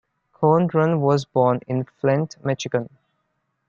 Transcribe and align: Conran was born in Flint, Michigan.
Conran 0.33 0.99
was 0.99 1.25
born 1.25 1.59
in 1.67 1.83
Flint, 1.83 2.43
Michigan. 2.43 2.89